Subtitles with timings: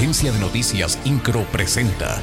[0.00, 2.22] Agencia de Noticias Incro presenta.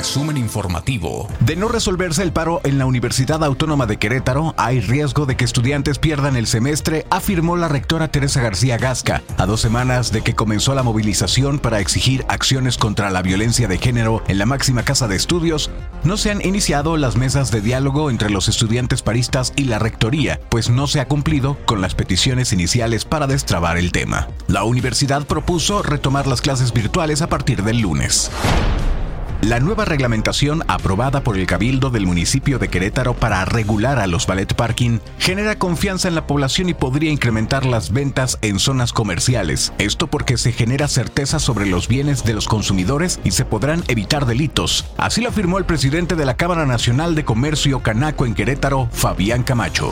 [0.00, 1.28] Resumen informativo.
[1.40, 5.44] De no resolverse el paro en la Universidad Autónoma de Querétaro, hay riesgo de que
[5.44, 10.34] estudiantes pierdan el semestre, afirmó la rectora Teresa García Gasca, a dos semanas de que
[10.34, 15.06] comenzó la movilización para exigir acciones contra la violencia de género en la máxima casa
[15.06, 15.70] de estudios.
[16.02, 20.40] No se han iniciado las mesas de diálogo entre los estudiantes paristas y la rectoría,
[20.48, 24.28] pues no se ha cumplido con las peticiones iniciales para destrabar el tema.
[24.46, 28.30] La universidad propuso retomar las clases virtuales a partir del lunes.
[29.42, 34.26] La nueva reglamentación aprobada por el Cabildo del municipio de Querétaro para regular a los
[34.26, 39.72] ballet parking genera confianza en la población y podría incrementar las ventas en zonas comerciales.
[39.78, 44.26] Esto porque se genera certeza sobre los bienes de los consumidores y se podrán evitar
[44.26, 44.84] delitos.
[44.98, 49.42] Así lo afirmó el presidente de la Cámara Nacional de Comercio Canaco en Querétaro, Fabián
[49.42, 49.90] Camacho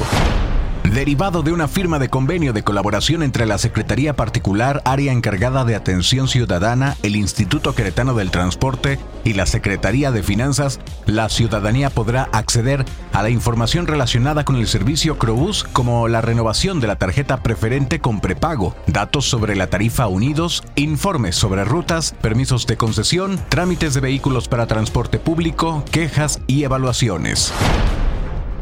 [0.99, 5.77] derivado de una firma de convenio de colaboración entre la Secretaría Particular, área encargada de
[5.77, 12.25] atención ciudadana, el Instituto Queretano del Transporte y la Secretaría de Finanzas, la ciudadanía podrá
[12.33, 17.45] acceder a la información relacionada con el servicio Crobús como la renovación de la tarjeta
[17.45, 23.95] preferente con prepago, datos sobre la tarifa Unidos, informes sobre rutas, permisos de concesión, trámites
[23.95, 27.53] de vehículos para transporte público, quejas y evaluaciones.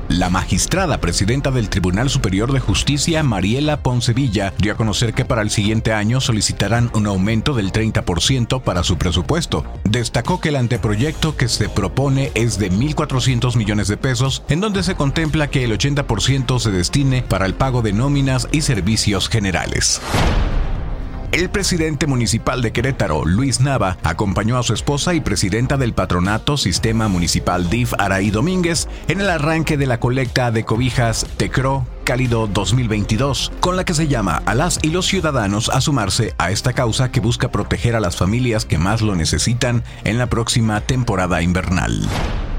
[0.08, 5.42] La magistrada presidenta del Tribunal Superior de Justicia, Mariela Poncevilla, dio a conocer que para
[5.42, 9.64] el siguiente año solicitarán un aumento del 30% para su presupuesto.
[9.82, 14.84] Destacó que el anteproyecto que se propone es de 1.400 millones de pesos, en donde
[14.84, 20.00] se contempla que el 80% se destine para el pago de nóminas y servicios generales.
[21.32, 26.56] El presidente municipal de Querétaro, Luis Nava, acompañó a su esposa y presidenta del patronato
[26.56, 32.46] Sistema Municipal DIF Araí Domínguez en el arranque de la colecta de cobijas Tecro Cálido
[32.46, 36.72] 2022, con la que se llama a las y los ciudadanos a sumarse a esta
[36.72, 41.42] causa que busca proteger a las familias que más lo necesitan en la próxima temporada
[41.42, 42.08] invernal.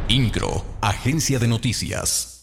[0.09, 2.36] INCRO, Agencia de Noticias.